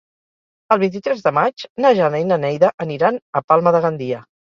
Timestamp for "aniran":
2.87-3.21